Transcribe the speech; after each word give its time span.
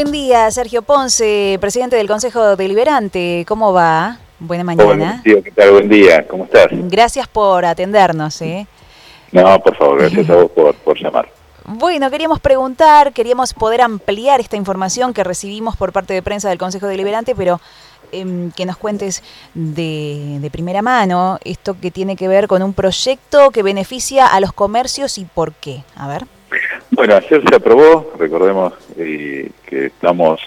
Buen 0.00 0.12
día, 0.12 0.48
Sergio 0.52 0.82
Ponce, 0.82 1.58
presidente 1.60 1.96
del 1.96 2.06
Consejo 2.06 2.54
Deliberante. 2.54 3.44
¿Cómo 3.48 3.72
va? 3.72 4.18
Buena 4.38 4.62
mañana. 4.62 5.20
Hola, 5.26 5.42
¿qué 5.42 5.50
tal? 5.50 5.72
Buen 5.72 5.88
día, 5.88 6.24
¿cómo 6.28 6.44
estás? 6.44 6.68
Gracias 6.70 7.26
por 7.26 7.64
atendernos. 7.64 8.40
¿eh? 8.42 8.68
No, 9.32 9.60
por 9.60 9.76
favor, 9.76 9.98
gracias 9.98 10.30
a 10.30 10.36
vos 10.36 10.52
por, 10.52 10.72
por 10.76 10.96
llamar. 10.96 11.28
Bueno, 11.64 12.12
queríamos 12.12 12.38
preguntar, 12.38 13.12
queríamos 13.12 13.52
poder 13.52 13.80
ampliar 13.80 14.38
esta 14.38 14.54
información 14.54 15.12
que 15.12 15.24
recibimos 15.24 15.76
por 15.76 15.92
parte 15.92 16.14
de 16.14 16.22
prensa 16.22 16.48
del 16.48 16.58
Consejo 16.58 16.86
Deliberante, 16.86 17.34
pero 17.34 17.60
em, 18.12 18.52
que 18.52 18.66
nos 18.66 18.76
cuentes 18.76 19.24
de, 19.52 20.38
de, 20.40 20.48
primera 20.48 20.80
mano 20.80 21.40
esto 21.42 21.76
que 21.80 21.90
tiene 21.90 22.14
que 22.14 22.28
ver 22.28 22.46
con 22.46 22.62
un 22.62 22.72
proyecto 22.72 23.50
que 23.50 23.64
beneficia 23.64 24.28
a 24.28 24.38
los 24.38 24.52
comercios 24.52 25.18
y 25.18 25.24
por 25.24 25.54
qué. 25.54 25.82
A 25.96 26.06
ver. 26.06 26.37
Bueno, 26.90 27.16
ayer 27.16 27.42
se 27.48 27.54
aprobó, 27.54 28.12
recordemos 28.18 28.72
eh, 28.96 29.50
que 29.66 29.86
estamos 29.86 30.40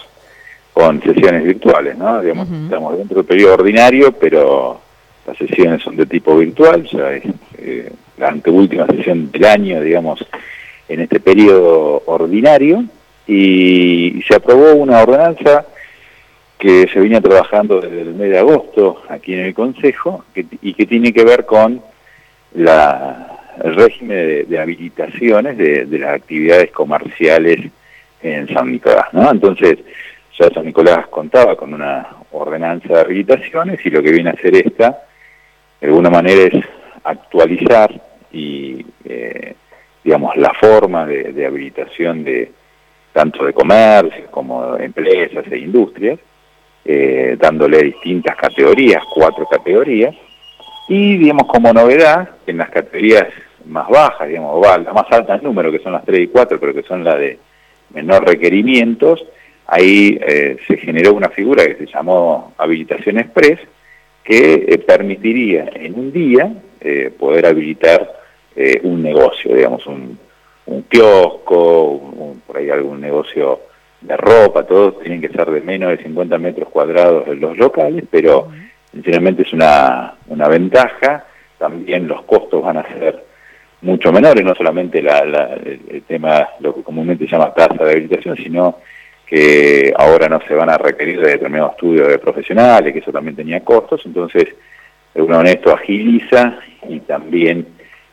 con 0.72 1.02
sesiones 1.02 1.44
virtuales, 1.44 1.96
¿no? 1.96 2.20
Digamos, 2.20 2.48
Estamos 2.50 2.98
dentro 2.98 3.16
del 3.18 3.26
periodo 3.26 3.54
ordinario, 3.54 4.12
pero 4.12 4.80
las 5.26 5.36
sesiones 5.36 5.82
son 5.82 5.96
de 5.96 6.06
tipo 6.06 6.36
virtual, 6.36 6.82
ya 6.84 7.12
es 7.12 7.24
eh, 7.58 7.92
la 8.18 8.28
anteúltima 8.28 8.86
sesión 8.86 9.30
del 9.30 9.44
año, 9.44 9.80
digamos, 9.80 10.24
en 10.88 11.00
este 11.00 11.20
periodo 11.20 12.02
ordinario, 12.06 12.84
y, 13.26 14.22
se 14.26 14.34
aprobó 14.34 14.74
una 14.74 15.02
ordenanza 15.02 15.66
que 16.58 16.88
se 16.92 17.00
venía 17.00 17.20
trabajando 17.20 17.80
desde 17.80 18.02
el 18.02 18.14
mes 18.14 18.30
de 18.30 18.38
agosto 18.38 19.02
aquí 19.08 19.34
en 19.34 19.40
el 19.40 19.54
Consejo 19.54 20.24
y 20.34 20.74
que 20.74 20.86
tiene 20.86 21.12
que 21.12 21.24
ver 21.24 21.44
con 21.44 21.82
la 22.54 23.31
el 23.62 23.74
régimen 23.74 24.48
de, 24.48 24.58
habilitaciones 24.58 25.56
de, 25.56 25.98
las 25.98 26.14
actividades 26.14 26.70
comerciales 26.70 27.60
en 28.22 28.48
San 28.48 28.70
Nicolás, 28.70 29.06
¿no? 29.12 29.30
Entonces, 29.30 29.78
ya 30.38 30.48
San 30.50 30.64
Nicolás 30.64 31.06
contaba 31.08 31.56
con 31.56 31.74
una 31.74 32.06
ordenanza 32.30 32.94
de 32.94 33.00
habilitaciones 33.00 33.84
y 33.84 33.90
lo 33.90 34.02
que 34.02 34.12
viene 34.12 34.30
a 34.30 34.32
hacer 34.32 34.54
esta, 34.56 35.02
de 35.80 35.86
alguna 35.88 36.10
manera, 36.10 36.42
es 36.42 36.64
actualizar 37.04 37.92
y, 38.32 38.84
eh, 39.04 39.54
digamos, 40.02 40.36
la 40.36 40.52
forma 40.54 41.06
de, 41.06 41.46
habilitación 41.46 42.24
de 42.24 42.52
tanto 43.12 43.44
de 43.44 43.52
comercio 43.52 44.26
como 44.30 44.76
de 44.76 44.86
empresas 44.86 45.44
e 45.50 45.58
industrias, 45.58 46.18
eh, 46.84 47.36
dándole 47.38 47.82
distintas 47.82 48.36
categorías, 48.36 49.02
cuatro 49.14 49.46
categorías, 49.46 50.14
y, 50.88 51.18
digamos, 51.18 51.46
como 51.46 51.72
novedad, 51.72 52.30
en 52.46 52.58
las 52.58 52.70
categorías 52.70 53.26
más 53.66 53.88
bajas, 53.88 54.28
digamos, 54.28 54.64
va, 54.64 54.78
la 54.78 54.92
más 54.92 55.06
alta 55.10 55.34
en 55.34 55.42
número, 55.42 55.70
que 55.70 55.78
son 55.80 55.92
las 55.92 56.04
3 56.04 56.20
y 56.20 56.28
4, 56.28 56.58
pero 56.60 56.74
que 56.74 56.82
son 56.82 57.04
las 57.04 57.18
de 57.18 57.38
menor 57.90 58.26
requerimientos, 58.26 59.24
ahí 59.66 60.18
eh, 60.20 60.56
se 60.66 60.76
generó 60.76 61.14
una 61.14 61.28
figura 61.30 61.64
que 61.64 61.76
se 61.76 61.86
llamó 61.86 62.54
habilitación 62.58 63.18
express, 63.18 63.60
que 64.24 64.66
eh, 64.68 64.78
permitiría 64.78 65.70
en 65.74 65.94
un 65.98 66.12
día 66.12 66.52
eh, 66.80 67.12
poder 67.18 67.46
habilitar 67.46 68.20
un 68.82 69.02
negocio, 69.02 69.56
digamos, 69.56 69.86
un, 69.86 70.18
un 70.66 70.82
kiosco, 70.82 72.36
por 72.46 72.58
ahí 72.58 72.68
algún 72.68 73.00
negocio 73.00 73.60
de 74.02 74.14
ropa, 74.14 74.64
todos 74.64 75.00
tienen 75.00 75.22
que 75.22 75.30
ser 75.30 75.50
de 75.50 75.62
menos 75.62 75.90
de 75.90 76.02
50 76.02 76.36
metros 76.36 76.68
cuadrados 76.68 77.26
en 77.28 77.40
los 77.40 77.56
locales, 77.56 78.04
pero 78.10 78.48
sinceramente 78.92 79.42
es 79.42 79.52
una, 79.54 80.16
una 80.26 80.48
ventaja, 80.48 81.24
también 81.56 82.06
los 82.06 82.22
costos 82.24 82.62
van 82.62 82.76
a 82.76 82.88
ser 82.88 83.24
mucho 83.82 84.12
menores, 84.12 84.44
no 84.44 84.54
solamente 84.54 85.00
el, 85.00 86.02
tema, 86.06 86.48
lo 86.60 86.74
que 86.74 86.82
comúnmente 86.82 87.24
se 87.24 87.32
llama 87.32 87.52
tasa 87.52 87.84
de 87.84 87.92
habilitación, 87.92 88.36
sino 88.36 88.78
que 89.26 89.92
ahora 89.96 90.28
no 90.28 90.40
se 90.46 90.54
van 90.54 90.70
a 90.70 90.78
requerir 90.78 91.20
de 91.20 91.32
determinados 91.32 91.72
estudios 91.72 92.08
de 92.08 92.18
profesionales, 92.18 92.92
que 92.92 93.00
eso 93.00 93.12
también 93.12 93.36
tenía 93.36 93.60
costos, 93.60 94.02
entonces 94.04 94.48
uno 95.14 95.38
honesto 95.38 95.74
agiliza 95.74 96.58
y 96.88 97.00
también, 97.00 97.66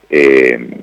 eh, 0.10 0.82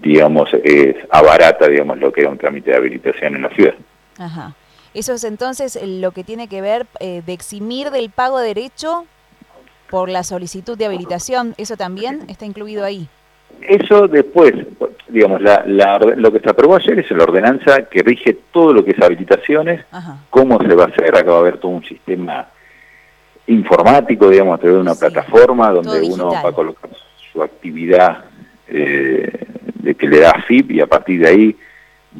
digamos, 0.00 0.48
es 0.64 0.96
abarata, 1.10 1.68
digamos, 1.68 1.98
lo 1.98 2.10
que 2.10 2.22
era 2.22 2.30
un 2.30 2.38
trámite 2.38 2.70
de 2.70 2.76
habilitación 2.76 3.36
en 3.36 3.42
la 3.42 3.50
ciudad. 3.50 3.74
Ajá. 4.18 4.54
Eso 4.94 5.12
es 5.12 5.24
entonces 5.24 5.78
lo 5.82 6.12
que 6.12 6.24
tiene 6.24 6.48
que 6.48 6.62
ver 6.62 6.86
eh, 7.00 7.22
de 7.24 7.32
eximir 7.32 7.90
del 7.90 8.10
pago 8.10 8.38
de 8.38 8.48
derecho 8.48 9.04
por 9.90 10.08
la 10.08 10.22
solicitud 10.22 10.76
de 10.78 10.86
habilitación, 10.86 11.54
¿eso 11.58 11.76
también 11.76 12.22
está 12.28 12.46
incluido 12.46 12.84
ahí? 12.84 13.08
Eso 13.62 14.08
después, 14.08 14.54
digamos, 15.08 15.40
la, 15.42 15.64
lo 16.16 16.32
que 16.32 16.40
se 16.40 16.50
aprobó 16.50 16.76
ayer 16.76 16.98
es 16.98 17.10
la 17.10 17.24
ordenanza 17.24 17.82
que 17.82 18.02
rige 18.02 18.36
todo 18.52 18.72
lo 18.72 18.84
que 18.84 18.92
es 18.92 19.02
habilitaciones, 19.02 19.84
cómo 20.30 20.58
se 20.60 20.74
va 20.74 20.84
a 20.84 20.88
hacer, 20.88 21.14
acá 21.14 21.30
va 21.30 21.36
a 21.36 21.40
haber 21.40 21.58
todo 21.58 21.72
un 21.72 21.84
sistema 21.84 22.48
informático, 23.46 24.28
digamos, 24.28 24.54
a 24.54 24.58
través 24.58 24.76
de 24.76 24.82
una 24.82 24.94
plataforma 24.94 25.70
donde 25.70 26.00
uno 26.02 26.30
va 26.30 26.48
a 26.48 26.52
colocar 26.52 26.90
su 27.32 27.42
actividad 27.42 28.24
eh, 28.68 29.46
de 29.74 29.94
que 29.94 30.06
le 30.06 30.20
da 30.20 30.42
FIP 30.46 30.72
y 30.72 30.80
a 30.80 30.86
partir 30.86 31.20
de 31.20 31.28
ahí 31.28 31.56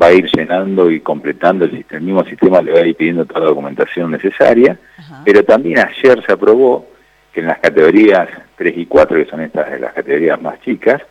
va 0.00 0.06
a 0.06 0.12
ir 0.12 0.28
llenando 0.34 0.90
y 0.90 1.00
completando 1.00 1.64
el, 1.64 1.72
sistema, 1.72 1.98
el 1.98 2.04
mismo 2.04 2.24
sistema, 2.24 2.62
le 2.62 2.72
va 2.72 2.78
a 2.80 2.86
ir 2.86 2.96
pidiendo 2.96 3.24
toda 3.24 3.40
la 3.40 3.46
documentación 3.46 4.10
necesaria, 4.10 4.78
pero 5.24 5.44
también 5.44 5.78
ayer 5.78 6.22
se 6.24 6.32
aprobó 6.32 6.86
que 7.32 7.40
en 7.40 7.46
las 7.46 7.58
categorías 7.58 8.28
3 8.56 8.74
y 8.76 8.86
4, 8.86 9.16
que 9.16 9.30
son 9.30 9.40
estas 9.40 9.70
de 9.70 9.80
las 9.80 9.92
categorías 9.92 10.40
más 10.40 10.60
chicas, 10.60 11.02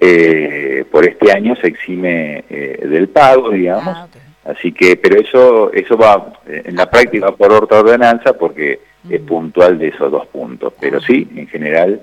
eh, 0.00 0.84
por 0.90 1.08
este 1.08 1.32
año 1.32 1.56
se 1.56 1.68
exime 1.68 2.44
eh, 2.48 2.86
del 2.88 3.08
pago, 3.08 3.50
digamos. 3.50 3.96
Ah, 3.96 4.08
Así 4.44 4.72
que, 4.72 4.96
pero 4.96 5.20
eso 5.20 5.70
eso 5.72 5.96
va 5.96 6.32
eh, 6.46 6.62
en 6.64 6.76
la 6.76 6.88
práctica 6.88 7.32
por 7.32 7.52
otra 7.52 7.80
ordenanza 7.80 8.32
porque 8.32 8.80
es 9.08 9.20
puntual 9.20 9.78
de 9.78 9.88
esos 9.88 10.10
dos 10.10 10.26
puntos. 10.28 10.72
Pero 10.80 11.00
sí, 11.00 11.28
en 11.36 11.48
general, 11.48 12.00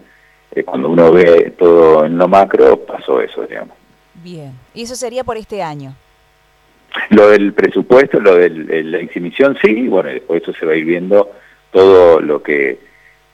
cuando 0.63 0.89
uno 0.89 1.11
ve 1.11 1.53
todo 1.57 2.05
en 2.05 2.17
lo 2.17 2.27
macro, 2.27 2.77
pasó 2.85 3.21
eso, 3.21 3.43
digamos. 3.47 3.75
Bien, 4.15 4.51
¿y 4.73 4.83
eso 4.83 4.95
sería 4.95 5.23
por 5.23 5.37
este 5.37 5.63
año? 5.63 5.95
Lo 7.09 7.29
del 7.29 7.53
presupuesto, 7.53 8.19
lo 8.19 8.35
de 8.35 8.49
la 8.83 8.99
exhibición, 8.99 9.57
sí, 9.61 9.87
bueno, 9.87 10.09
después 10.09 10.43
eso 10.43 10.53
se 10.53 10.65
va 10.65 10.73
a 10.73 10.75
ir 10.75 10.85
viendo 10.85 11.31
todo 11.71 12.19
lo 12.21 12.41
que 12.43 12.79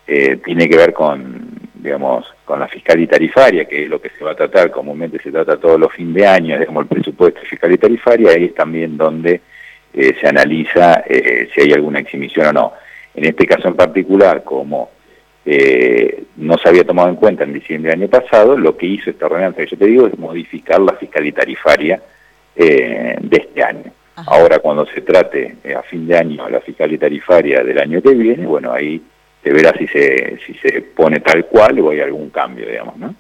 tiene 0.06 0.68
que 0.68 0.78
ver 0.78 0.94
con 0.94 1.41
digamos, 1.82 2.26
con 2.46 2.60
la 2.60 2.68
fiscal 2.68 3.00
y 3.00 3.08
tarifaria, 3.08 3.66
que 3.66 3.84
es 3.84 3.90
lo 3.90 4.00
que 4.00 4.10
se 4.10 4.24
va 4.24 4.32
a 4.32 4.36
tratar, 4.36 4.70
comúnmente 4.70 5.20
se 5.20 5.32
trata 5.32 5.58
todos 5.58 5.80
los 5.80 5.92
fines 5.92 6.14
de 6.14 6.28
año, 6.28 6.56
es 6.56 6.66
como 6.68 6.82
el 6.82 6.88
presupuesto 6.88 7.42
fiscal 7.42 7.72
y 7.72 7.78
tarifaria, 7.78 8.32
ahí 8.32 8.46
es 8.46 8.56
también 8.56 8.98
donde 8.98 9.42
eh, 9.94 10.16
se 10.20 10.28
analiza 10.28 11.04
eh, 11.08 11.50
si 11.54 11.62
hay 11.62 11.74
alguna 11.74 12.00
exhibición 12.00 12.48
o 12.48 12.54
no. 12.54 12.74
En 13.16 13.26
este 13.26 13.46
caso 13.46 13.68
en 13.68 13.76
particular, 13.76 14.44
como 14.44 14.92
eh, 15.44 16.24
no 16.38 16.58
se 16.60 16.70
había 16.70 16.86
tomado 16.86 17.10
en 17.10 17.16
cuenta 17.16 17.44
en 17.44 17.54
diciembre 17.54 17.92
del 17.92 18.02
año 18.02 18.10
pasado, 18.10 18.56
lo 18.56 18.78
que 18.78 18.86
hizo 18.86 19.10
esta 19.10 19.26
ordenanza 19.26 19.62
que 19.62 19.72
yo 19.72 19.78
te 19.78 19.88
digo 19.88 20.08
es 20.08 20.18
modificar 20.18 20.80
la 20.80 20.94
fiscal 20.94 21.26
y 21.26 21.32
tarifaria 21.32 22.02
de 22.54 23.18
este 23.32 23.64
año. 23.64 23.92
Ahora 24.28 24.60
cuando 24.60 24.86
se 24.86 25.02
trate 25.02 25.56
a 25.76 25.82
fin 25.82 26.06
de 26.06 26.18
año 26.18 26.48
la 26.48 26.60
fiscal 26.60 26.92
y 26.92 26.98
tarifaria 26.98 27.64
del 27.64 27.80
año 27.80 28.02
que 28.02 28.14
viene, 28.14 28.46
bueno, 28.46 28.72
ahí 28.72 29.02
se 29.44 29.52
verá 29.52 29.74
si 29.78 29.88
se, 29.88 30.40
si 30.46 30.54
se 30.56 30.82
pone 30.82 31.20
tal 31.20 31.46
cual 31.46 31.80
o 31.80 31.90
hay 31.90 32.02
algún 32.02 32.30
cambio, 32.30 32.68
digamos, 32.68 32.98
¿no? 32.98 33.16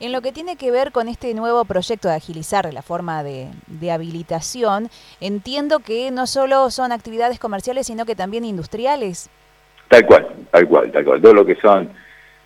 En 0.00 0.12
lo 0.12 0.22
que 0.22 0.32
tiene 0.32 0.56
que 0.56 0.70
ver 0.70 0.92
con 0.92 1.08
este 1.08 1.34
nuevo 1.34 1.64
proyecto 1.64 2.08
de 2.08 2.14
agilizar 2.14 2.72
la 2.72 2.82
forma 2.82 3.22
de, 3.22 3.48
de, 3.66 3.90
habilitación, 3.90 4.88
entiendo 5.20 5.80
que 5.80 6.10
no 6.10 6.26
solo 6.26 6.70
son 6.70 6.92
actividades 6.92 7.38
comerciales, 7.38 7.88
sino 7.88 8.06
que 8.06 8.14
también 8.14 8.44
industriales. 8.44 9.28
Tal 9.88 10.06
cual, 10.06 10.28
tal 10.50 10.68
cual, 10.68 10.92
tal 10.92 11.04
cual. 11.04 11.20
Todo 11.20 11.34
lo 11.34 11.44
que 11.44 11.56
son 11.56 11.90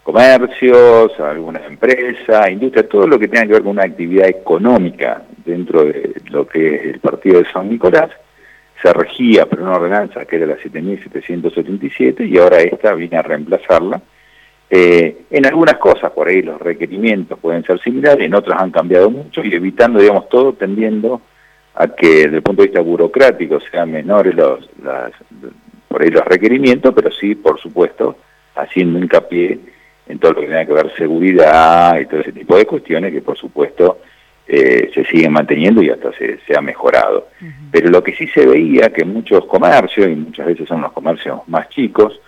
comercios, 0.02 1.12
alguna 1.20 1.60
empresa, 1.66 2.50
industria, 2.50 2.88
todo 2.88 3.06
lo 3.06 3.18
que 3.18 3.28
tenga 3.28 3.46
que 3.46 3.52
ver 3.52 3.62
con 3.62 3.72
una 3.72 3.84
actividad 3.84 4.28
económica 4.28 5.22
dentro 5.44 5.84
de 5.84 6.14
lo 6.30 6.46
que 6.46 6.74
es 6.74 6.82
el 6.94 7.00
partido 7.00 7.40
de 7.40 7.52
San 7.52 7.68
Nicolás, 7.68 8.10
se 8.82 8.92
regía 8.92 9.46
por 9.46 9.60
una 9.60 9.76
ordenanza 9.76 10.24
que 10.24 10.36
era 10.36 10.46
la 10.46 10.56
7.777 10.56 12.28
y 12.28 12.36
ahora 12.38 12.60
esta 12.60 12.94
viene 12.94 13.16
a 13.16 13.22
reemplazarla. 13.22 14.02
Eh, 14.68 15.24
en 15.30 15.46
algunas 15.46 15.76
cosas, 15.76 16.10
por 16.10 16.28
ahí 16.28 16.42
los 16.42 16.60
requerimientos 16.60 17.38
pueden 17.38 17.62
ser 17.62 17.78
similares, 17.80 18.26
en 18.26 18.34
otras 18.34 18.60
han 18.60 18.70
cambiado 18.70 19.10
mucho 19.10 19.44
y 19.44 19.54
evitando, 19.54 20.00
digamos, 20.00 20.28
todo 20.28 20.54
tendiendo 20.54 21.20
a 21.74 21.88
que 21.88 22.24
desde 22.24 22.36
el 22.36 22.42
punto 22.42 22.62
de 22.62 22.68
vista 22.68 22.80
burocrático 22.80 23.60
sean 23.70 23.92
menores 23.92 24.34
los, 24.34 24.68
por 25.88 26.02
ahí 26.02 26.10
los 26.10 26.24
requerimientos, 26.24 26.92
pero 26.94 27.10
sí, 27.10 27.34
por 27.34 27.60
supuesto, 27.60 28.16
haciendo 28.56 28.98
hincapié 28.98 29.60
en 30.08 30.18
todo 30.18 30.32
lo 30.32 30.40
que 30.40 30.46
tenga 30.46 30.66
que 30.66 30.72
ver 30.72 30.92
seguridad 30.96 32.00
y 32.00 32.06
todo 32.06 32.20
ese 32.20 32.32
tipo 32.32 32.56
de 32.56 32.66
cuestiones 32.66 33.12
que, 33.12 33.22
por 33.22 33.38
supuesto, 33.38 33.98
eh, 34.46 34.90
se 34.94 35.04
siguen 35.04 35.32
manteniendo 35.32 35.82
y 35.82 35.90
hasta 35.90 36.10
se, 36.12 36.38
ha 36.56 36.60
mejorado. 36.60 37.28
Pero 37.70 37.90
lo 37.90 38.02
que 38.02 38.14
sí 38.14 38.26
se 38.28 38.46
veía 38.46 38.92
que 38.92 39.04
muchos 39.04 39.44
comercios, 39.46 40.08
y 40.08 40.16
muchas 40.16 40.46
veces 40.46 40.68
son 40.68 40.82
los 40.82 40.92
comercios 40.92 41.40
más 41.46 41.68
chicos, 41.68 42.20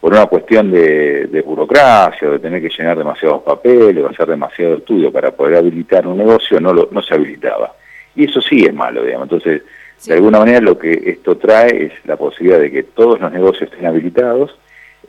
por 0.00 0.12
una 0.12 0.26
cuestión 0.26 0.70
de, 0.70 1.42
burocracia, 1.44 2.30
de 2.30 2.38
tener 2.38 2.62
que 2.62 2.70
llenar 2.70 2.96
demasiados 2.96 3.42
papeles, 3.42 4.04
o 4.04 4.08
hacer 4.08 4.28
demasiado 4.28 4.76
estudio 4.76 5.12
para 5.12 5.32
poder 5.32 5.56
habilitar 5.56 6.06
un 6.06 6.18
negocio, 6.18 6.60
no, 6.60 6.72
lo, 6.72 6.88
no 6.90 7.02
se 7.02 7.14
habilitaba. 7.14 7.74
Y 8.14 8.24
eso 8.24 8.40
sí 8.40 8.64
es 8.64 8.74
malo, 8.74 9.04
digamos. 9.04 9.26
Entonces, 9.26 9.62
De 10.06 10.14
alguna 10.14 10.38
manera 10.38 10.60
lo 10.60 10.78
que 10.78 10.92
esto 11.06 11.36
trae 11.36 11.86
es 11.86 11.92
la 12.04 12.16
posibilidad 12.16 12.60
de 12.60 12.70
que 12.70 12.82
todos 12.84 13.20
los 13.20 13.32
negocios 13.32 13.70
estén 13.70 13.86
habilitados 13.86 14.56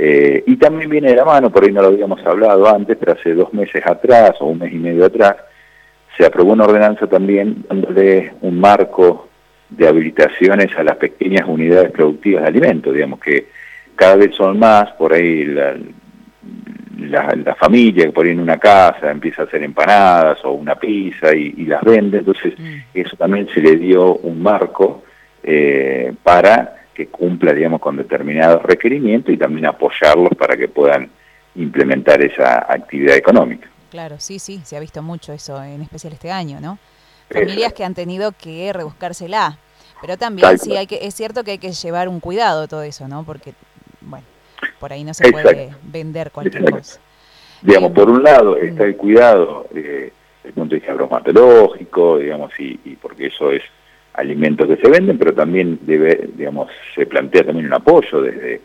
eh, 0.02 0.46
y 0.48 0.56
también 0.56 0.90
viene 0.90 1.10
de 1.10 1.18
la 1.18 1.26
mano, 1.26 1.52
por 1.52 1.66
ahí 1.66 1.74
no 1.74 1.82
lo 1.82 1.90
habíamos 1.90 2.26
hablado 2.26 2.74
antes, 2.74 2.96
pero 2.98 3.12
hace 3.12 3.34
dos 3.34 3.54
meses 3.54 3.86
atrás 3.86 4.32
o 4.40 4.46
un 4.46 4.60
mes 4.60 4.72
y 4.72 4.78
medio 4.78 5.06
atrás, 5.06 5.36
se 6.20 6.26
aprobó 6.26 6.52
una 6.52 6.66
ordenanza 6.66 7.08
también 7.08 7.64
dándole 7.70 8.34
un 8.42 8.60
marco 8.60 9.30
de 9.70 9.88
habilitaciones 9.88 10.68
a 10.78 10.84
las 10.84 10.98
pequeñas 10.98 11.48
unidades 11.48 11.92
productivas 11.92 12.42
de 12.42 12.50
alimentos, 12.50 12.94
digamos 12.94 13.22
que 13.22 13.48
cada 13.96 14.18
vez 14.18 14.36
son 14.36 14.60
más, 14.60 14.92
por 14.94 15.14
ahí 15.14 15.46
la, 15.46 15.78
la, 16.98 17.56
familia 17.56 18.04
que 18.06 18.12
por 18.12 18.26
ahí 18.26 18.34
en 18.34 18.42
una 18.42 18.58
casa 18.58 19.10
empieza 19.10 19.44
a 19.44 19.46
hacer 19.46 19.64
empanadas 19.64 20.44
o 20.44 20.52
una 20.52 20.76
pizza 20.76 21.34
y, 21.34 21.66
las 21.66 21.82
vende, 21.84 22.18
entonces 22.18 22.54
mm. 22.60 22.76
eso 22.96 23.16
también 23.16 23.48
se 23.54 23.62
le 23.62 23.78
dio 23.78 24.16
un 24.16 24.44
marco 24.44 25.04
eh, 25.42 26.12
para 26.22 26.80
que 26.94 27.08
cumpla, 27.08 27.54
digamos, 27.54 27.80
con 27.80 27.96
determinados 27.96 28.62
requerimientos 28.64 29.34
y 29.34 29.38
también 29.38 29.68
apoyarlos 29.68 30.36
para 30.38 30.58
que 30.58 30.68
puedan 30.68 31.10
implementar 31.56 32.22
esa 32.22 32.66
actividad 32.70 33.16
económica. 33.16 33.70
Claro, 33.90 34.16
sí, 34.20 34.40
sí, 34.40 34.62
se 34.64 34.78
ha 34.78 34.80
visto 34.80 35.02
mucho 35.02 35.34
eso, 35.34 35.62
en 35.64 35.82
especial 35.82 36.14
este 36.14 36.32
año, 36.32 36.60
¿no? 36.62 36.78
Familias 37.32 37.74
que 37.74 37.84
han 37.84 37.94
tenido 37.94 38.32
que 38.32 38.72
rebuscársela, 38.74 39.58
pero 40.02 40.18
también 40.18 40.58
sí 40.58 40.76
hay 40.76 40.88
que, 40.88 41.00
es 41.02 41.14
cierto 41.14 41.44
que 41.44 41.52
hay 41.52 41.58
que 41.58 41.72
llevar 41.72 42.08
un 42.08 42.20
cuidado 42.20 42.68
todo 42.68 42.84
eso, 42.84 43.08
¿no? 43.08 43.24
Porque, 43.24 43.54
bueno, 44.02 44.26
por 44.80 44.94
ahí 44.94 45.04
no 45.04 45.14
se 45.14 45.32
puede 45.32 45.72
vender 45.84 46.32
cualquier 46.32 46.70
cosa. 46.72 47.00
Digamos, 47.62 47.92
por 47.92 48.10
un 48.10 48.24
lado 48.24 48.56
está 48.58 48.86
el 48.86 48.96
cuidado 48.96 49.68
eh, 49.76 50.12
desde 50.44 50.48
el 50.50 50.54
punto 50.54 50.76
de 50.76 50.80
vista 50.80 50.94
bromatológico, 50.94 52.18
digamos, 52.18 52.52
y, 52.60 52.78
porque 53.02 53.28
eso 53.28 53.52
es 53.52 53.64
alimentos 54.14 54.68
que 54.68 54.78
se 54.78 54.90
venden, 54.90 55.18
pero 55.18 55.34
también 55.34 55.80
debe, 55.82 56.30
digamos, 56.36 56.70
se 56.96 57.06
plantea 57.06 57.46
también 57.46 57.68
un 57.68 57.74
apoyo 57.74 58.22
desde, 58.22 58.62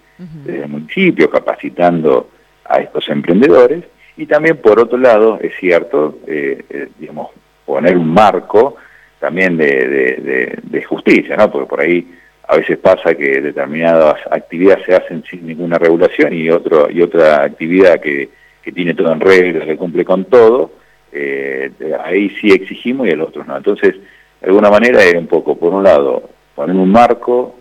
el 0.46 0.68
municipio, 0.68 1.28
capacitando 1.28 2.30
a 2.64 2.78
estos 2.78 3.08
emprendedores, 3.08 3.84
y 4.16 4.26
también 4.26 4.58
por 4.58 4.78
otro 4.78 4.99
lado, 4.99 5.38
es 5.40 5.52
cierto, 5.58 6.19
eh, 6.26 6.64
eh, 6.70 6.88
digamos, 6.99 7.31
poner 7.64 7.96
un 7.96 8.12
marco 8.12 8.76
también 9.19 9.56
de, 9.56 10.61
de, 10.62 10.82
justicia, 10.84 11.37
¿no? 11.37 11.50
Porque 11.50 11.69
por 11.69 11.81
ahí 11.81 12.06
a 12.46 12.56
veces 12.56 12.76
pasa 12.78 13.14
que 13.14 13.40
determinadas 13.40 14.16
actividades 14.31 14.84
se 14.84 14.94
hacen 14.94 15.25
sin 15.28 15.46
ninguna 15.46 15.78
regulación 15.78 16.34
y 16.34 16.50
otro 16.50 16.90
y 16.90 17.00
otra 17.00 17.43
actividad 17.43 18.00
que, 18.00 18.28
que 18.62 18.70
tiene 18.70 18.94
todo 18.94 19.12
en 19.12 19.20
regla, 19.20 19.64
que 19.64 19.76
cumple 19.76 20.05
con 20.05 20.26
todo, 20.26 20.72
eh, 21.10 21.70
ahí 22.05 22.31
sí 22.40 22.52
exigimos 22.52 23.06
y 23.06 23.10
el 23.10 23.22
otro 23.22 23.44
no. 23.44 23.56
Entonces, 23.56 23.94
de 24.40 24.46
alguna 24.46 24.70
manera 24.70 25.02
es 25.02 25.14
un 25.14 25.26
poco, 25.26 25.56
por 25.56 25.72
un 25.72 25.82
lado, 25.82 26.28
poner 26.55 26.76
un 26.76 26.93
marco, 26.93 27.56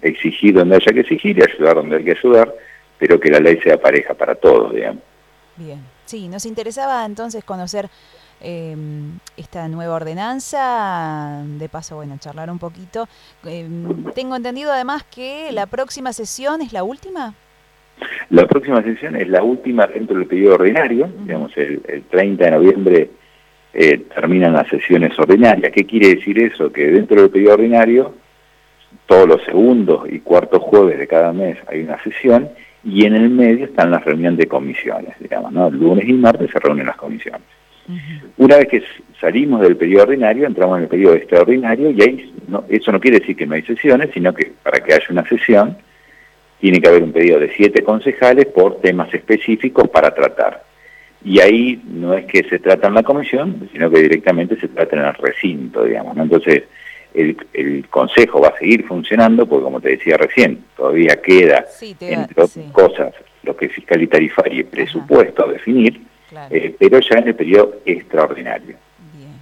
exigir 0.00 0.54
donde 0.54 0.76
haya 0.76 0.92
que 0.92 1.00
exigir 1.00 1.38
y 1.38 1.42
ayudar 1.42 1.76
donde 1.76 1.96
hay 1.96 2.04
que 2.04 2.12
ayudar, 2.12 2.54
pero 2.98 3.18
que 3.18 3.30
la 3.30 3.40
ley 3.40 3.58
sea 3.62 3.80
pareja 3.80 4.14
para 4.14 4.34
todos, 4.36 4.72
digamos. 4.72 5.02
Bien, 5.56 5.80
sí, 6.06 6.28
nos 6.28 6.46
interesaba 6.46 7.04
entonces 7.04 7.44
conocer 7.44 7.88
eh, 8.40 8.74
esta 9.36 9.68
nueva 9.68 9.94
ordenanza, 9.94 11.42
de 11.44 11.68
paso, 11.68 11.96
bueno, 11.96 12.16
charlar 12.18 12.50
un 12.50 12.58
poquito. 12.58 13.06
Em, 13.44 14.04
tengo 14.14 14.34
entendido 14.34 14.72
además 14.72 15.04
que 15.04 15.52
la 15.52 15.66
próxima 15.66 16.12
sesión 16.12 16.60
es 16.62 16.72
la 16.72 16.82
última. 16.82 17.34
La 18.30 18.46
próxima 18.46 18.82
sesión 18.82 19.14
es 19.16 19.28
la 19.28 19.42
última 19.42 19.86
dentro 19.86 20.16
del 20.16 20.26
periodo 20.26 20.54
ordinario, 20.54 21.08
digamos, 21.24 21.56
el, 21.56 22.04
30 22.10 22.44
de 22.44 22.50
noviembre 22.50 23.10
eh, 23.74 23.98
terminan 24.14 24.54
las 24.54 24.68
sesiones 24.68 25.16
ordinarias. 25.18 25.70
¿Qué 25.72 25.84
quiere 25.84 26.16
decir 26.16 26.42
eso? 26.42 26.72
Que 26.72 26.90
dentro 26.90 27.20
del 27.20 27.30
periodo 27.30 27.54
ordinario, 27.54 28.14
todos 29.06 29.28
los 29.28 29.44
segundos 29.44 30.04
y 30.10 30.20
cuartos 30.20 30.60
jueves 30.62 30.98
de 30.98 31.06
cada 31.06 31.32
mes 31.32 31.58
hay 31.68 31.82
una 31.82 32.02
sesión 32.02 32.50
y 32.84 33.06
en 33.06 33.14
el 33.14 33.30
medio 33.30 33.66
están 33.66 33.90
las 33.90 34.04
reuniones 34.04 34.38
de 34.38 34.46
comisiones, 34.46 35.14
digamos, 35.20 35.52
¿no? 35.52 35.70
Lunes 35.70 36.08
y 36.08 36.12
martes 36.12 36.50
se 36.50 36.58
reúnen 36.58 36.86
las 36.86 36.96
comisiones. 36.96 37.42
Una 38.36 38.56
vez 38.56 38.68
que 38.68 38.82
salimos 39.20 39.60
del 39.60 39.76
periodo 39.76 40.04
ordinario, 40.04 40.46
entramos 40.46 40.78
en 40.78 40.84
el 40.84 40.88
periodo 40.88 41.14
extraordinario 41.14 41.90
y 41.90 42.02
ahí 42.02 42.34
no, 42.48 42.64
eso 42.68 42.92
no 42.92 43.00
quiere 43.00 43.18
decir 43.18 43.36
que 43.36 43.46
no 43.46 43.54
hay 43.54 43.62
sesiones, 43.62 44.10
sino 44.14 44.32
que 44.32 44.52
para 44.62 44.80
que 44.80 44.94
haya 44.94 45.06
una 45.10 45.26
sesión 45.28 45.76
tiene 46.60 46.80
que 46.80 46.88
haber 46.88 47.02
un 47.02 47.12
pedido 47.12 47.40
de 47.40 47.52
siete 47.56 47.82
concejales 47.82 48.46
por 48.46 48.80
temas 48.80 49.12
específicos 49.12 49.88
para 49.88 50.14
tratar. 50.14 50.62
Y 51.24 51.40
ahí 51.40 51.82
no 51.86 52.14
es 52.14 52.24
que 52.26 52.44
se 52.48 52.58
trata 52.60 52.88
en 52.88 52.94
la 52.94 53.02
comisión, 53.02 53.68
sino 53.72 53.90
que 53.90 54.00
directamente 54.00 54.58
se 54.60 54.68
trata 54.68 54.96
en 54.96 55.02
el 55.02 55.14
recinto, 55.14 55.84
digamos. 55.84 56.16
Entonces, 56.16 56.64
el, 57.14 57.36
el, 57.52 57.88
Consejo 57.88 58.40
va 58.40 58.48
a 58.48 58.58
seguir 58.58 58.86
funcionando, 58.86 59.46
porque 59.46 59.64
como 59.64 59.80
te 59.80 59.90
decía 59.90 60.16
recién, 60.16 60.64
todavía 60.76 61.20
queda, 61.20 61.66
entre 61.80 62.42
otras 62.42 62.66
cosas, 62.72 63.14
lo 63.42 63.56
que 63.56 63.66
es 63.66 63.72
fiscal 63.72 64.02
y 64.02 64.06
tarifario 64.06 64.60
y 64.60 64.64
presupuesto 64.64 65.44
a 65.44 65.52
definir, 65.52 66.02
eh, 66.50 66.74
pero 66.78 67.00
ya 67.00 67.18
en 67.18 67.28
el 67.28 67.34
periodo 67.34 67.76
extraordinario. 67.84 68.76
Bien, 69.14 69.40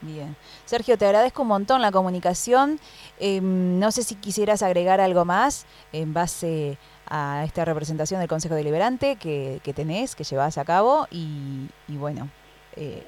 bien. 0.00 0.36
Sergio, 0.64 0.98
te 0.98 1.06
agradezco 1.06 1.42
un 1.42 1.48
montón 1.48 1.80
la 1.80 1.92
comunicación. 1.92 2.78
Em, 3.18 3.78
no 3.78 3.90
sé 3.92 4.02
si 4.02 4.16
quisieras 4.16 4.62
agregar 4.62 5.00
algo 5.00 5.24
más 5.24 5.66
en 5.92 6.12
base 6.12 6.76
a 7.08 7.44
esta 7.44 7.64
representación 7.64 8.20
del 8.20 8.28
Consejo 8.28 8.54
Deliberante 8.54 9.16
que, 9.16 9.60
que 9.62 9.72
tenés, 9.72 10.16
que 10.16 10.24
llevas 10.24 10.58
a 10.58 10.64
cabo 10.64 11.06
y, 11.10 11.68
bueno, 11.88 12.28
eh, 12.74 13.02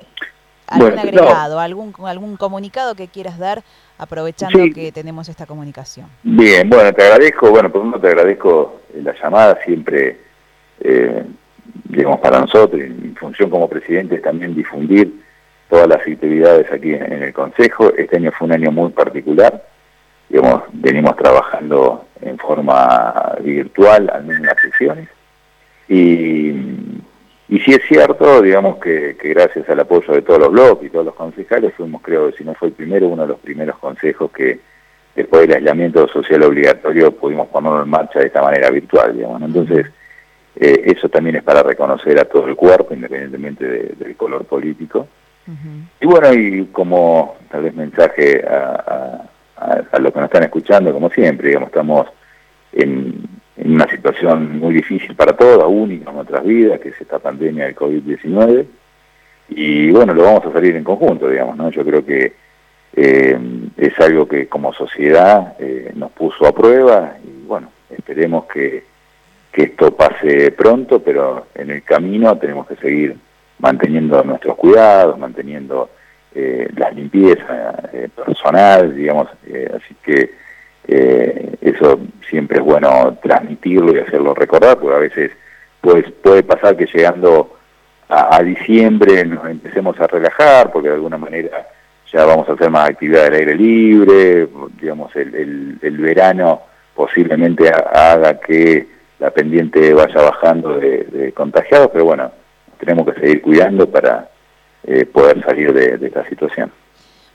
algún 0.68 0.98
agregado, 0.98 1.60
algún, 1.60 1.94
algún 2.04 2.36
comunicado 2.36 2.94
que 2.94 3.08
quieras 3.08 3.38
dar 3.38 3.62
aprovechando 3.98 4.58
que 4.74 4.92
tenemos 4.92 5.28
esta 5.28 5.46
comunicación. 5.46 6.06
Bien, 6.22 6.68
bueno, 6.68 6.92
te 6.92 7.02
agradezco, 7.02 7.50
bueno, 7.50 7.70
por 7.70 7.82
uno 7.82 7.98
te 7.98 8.08
agradezco 8.08 8.80
la 8.94 9.14
llamada, 9.20 9.58
siempre 9.64 10.28
eh, 10.80 11.24
digamos, 11.88 12.20
para 12.20 12.40
nosotros, 12.40 12.80
mi 12.80 13.14
función 13.14 13.50
como 13.50 13.68
presidente 13.68 14.16
es 14.16 14.22
también 14.22 14.54
difundir 14.54 15.12
todas 15.68 15.88
las 15.88 15.98
actividades 15.98 16.70
aquí 16.72 16.94
en, 16.94 17.22
el 17.22 17.32
Consejo. 17.32 17.92
Este 17.94 18.16
año 18.16 18.32
fue 18.32 18.46
un 18.46 18.52
año 18.52 18.70
muy 18.70 18.90
particular, 18.90 19.64
digamos, 20.28 20.62
venimos 20.72 21.16
trabajando 21.16 22.06
en 22.20 22.38
forma 22.38 23.36
virtual, 23.40 24.10
al 24.12 24.24
menos 24.24 24.40
en 24.40 24.46
las 24.46 24.60
sesiones, 24.60 25.08
y, 25.88 26.52
y 27.48 27.60
sí 27.60 27.72
es 27.72 27.80
cierto, 27.88 28.42
digamos, 28.42 28.76
que, 28.76 29.16
gracias 29.22 29.68
al 29.70 29.80
apoyo 29.80 30.12
de 30.12 30.22
todos 30.22 30.38
los 30.38 30.52
bloques 30.52 30.86
y 30.86 30.90
todos 30.90 31.06
los 31.06 31.14
concejales, 31.14 31.72
fuimos, 31.74 32.02
creo, 32.02 32.30
si 32.32 32.44
no 32.44 32.54
fue 32.54 32.68
el 32.68 32.74
primero, 32.74 33.08
uno 33.08 33.22
de 33.22 33.28
los 33.28 33.40
primeros 33.40 33.78
consejos 33.78 34.30
que 34.32 34.60
después 35.16 35.48
del 35.48 35.56
aislamiento 35.56 36.06
social 36.08 36.42
obligatorio 36.42 37.10
pudimos 37.12 37.48
ponerlo 37.48 37.82
en 37.82 37.88
marcha 37.88 38.18
de 38.18 38.26
esta 38.26 38.42
manera 38.42 38.70
virtual, 38.70 39.16
digamos. 39.16 39.40
Entonces, 39.40 39.86
eh, 40.56 40.82
eso 40.84 41.08
también 41.08 41.36
es 41.36 41.42
para 41.42 41.62
reconocer 41.62 42.20
a 42.20 42.26
todo 42.26 42.46
el 42.48 42.54
cuerpo, 42.54 42.92
independientemente 42.92 43.94
del 43.96 44.16
color 44.16 44.44
político. 44.44 45.08
Y 45.98 46.04
bueno, 46.04 46.30
y 46.34 46.66
como 46.66 47.36
tal 47.50 47.62
vez 47.62 47.74
mensaje 47.74 48.44
a, 48.46 49.22
a, 49.56 49.98
los 49.98 50.12
que 50.12 50.20
nos 50.20 50.28
están 50.28 50.42
escuchando, 50.42 50.92
como 50.92 51.08
siempre, 51.08 51.48
digamos, 51.48 51.68
estamos 51.68 52.06
en, 52.72 53.26
una 53.64 53.88
situación 53.88 54.58
muy 54.58 54.74
difícil 54.74 55.14
para 55.14 55.36
todos, 55.36 55.64
única 55.68 56.10
en 56.10 56.16
nuestras 56.16 56.44
vidas, 56.44 56.80
que 56.80 56.90
es 56.90 57.00
esta 57.00 57.18
pandemia 57.18 57.64
del 57.64 57.76
COVID-19. 57.76 58.66
Y 59.50 59.90
bueno, 59.90 60.14
lo 60.14 60.24
vamos 60.24 60.46
a 60.46 60.52
salir 60.52 60.76
en 60.76 60.84
conjunto, 60.84 61.28
digamos, 61.28 61.56
¿no? 61.56 61.70
Yo 61.70 61.84
creo 61.84 62.04
que 62.04 62.34
eh, 62.94 63.38
es 63.76 64.00
algo 64.00 64.26
que 64.28 64.46
como 64.46 64.72
sociedad 64.72 65.54
eh, 65.58 65.92
nos 65.94 66.10
puso 66.12 66.46
a 66.46 66.54
prueba 66.54 67.16
y 67.24 67.46
bueno, 67.46 67.70
esperemos 67.90 68.46
que 68.46 68.84
que 69.52 69.64
esto 69.64 69.94
pase 69.94 70.52
pronto, 70.52 71.00
pero 71.02 71.46
en 71.54 71.70
el 71.70 71.82
camino 71.82 72.36
tenemos 72.38 72.66
que 72.66 72.76
seguir 72.76 73.16
manteniendo 73.58 74.22
nuestros 74.22 74.56
cuidados, 74.56 75.18
manteniendo 75.18 75.90
eh, 76.34 76.68
la 76.76 76.90
limpieza 76.90 77.74
eh, 77.92 78.08
personal, 78.14 78.94
digamos, 78.94 79.28
eh, 79.46 79.68
así 79.74 79.96
que 80.02 80.30
eh, 80.88 81.56
eso 81.60 82.00
siempre 82.28 82.58
es 82.58 82.64
bueno 82.64 83.16
transmitirlo 83.22 83.94
y 83.94 84.00
hacerlo 84.00 84.34
recordar, 84.34 84.78
porque 84.78 84.96
a 84.96 85.00
veces 85.00 85.30
pues, 85.80 86.10
puede 86.22 86.42
pasar 86.42 86.76
que 86.76 86.86
llegando 86.86 87.56
a, 88.08 88.42
diciembre 88.42 89.24
nos 89.24 89.46
empecemos 89.46 90.00
a 90.00 90.06
relajar, 90.06 90.72
porque 90.72 90.88
de 90.88 90.94
alguna 90.94 91.18
manera 91.18 91.68
ya 92.10 92.24
vamos 92.24 92.48
a 92.48 92.54
hacer 92.54 92.70
más 92.70 92.88
actividad 92.88 93.26
al 93.26 93.34
aire 93.34 93.54
libre, 93.54 94.48
digamos, 94.80 95.14
el, 95.14 95.78
el 95.80 95.96
verano 95.98 96.62
posiblemente 96.94 97.70
haga 97.70 98.40
que 98.40 98.98
la 99.18 99.30
pendiente 99.30 99.92
vaya 99.94 100.20
bajando 100.20 100.78
de, 100.78 101.32
contagiados, 101.34 101.90
pero 101.92 102.04
bueno, 102.04 102.30
tenemos 102.78 103.06
que 103.06 103.20
seguir 103.20 103.42
cuidando 103.42 103.88
para 103.90 104.28
eh, 104.84 105.04
poder 105.06 105.42
salir 105.44 105.72
de, 105.72 106.06
esta 106.06 106.28
situación. 106.28 106.72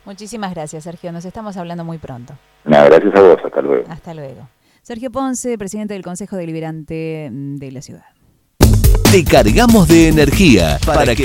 Muchísimas 0.05 0.53
gracias, 0.53 0.83
Sergio. 0.83 1.11
Nos 1.11 1.25
estamos 1.25 1.57
hablando 1.57 1.83
muy 1.83 1.97
pronto. 1.97 2.33
Nada, 2.65 2.85
gracias 2.85 3.15
a 3.15 3.21
vos. 3.21 3.37
Hasta 3.43 3.61
luego. 3.61 3.83
Hasta 3.89 4.13
luego. 4.13 4.47
Sergio 4.81 5.11
Ponce, 5.11 5.57
presidente 5.57 5.93
del 5.93 6.03
Consejo 6.03 6.35
Deliberante 6.35 7.29
de 7.31 7.71
la 7.71 7.81
ciudad. 7.81 8.03
Te 9.11 9.23
cargamos 9.23 9.87
de 9.87 10.07
energía 10.07 10.79
para, 10.85 11.15
que, 11.15 11.23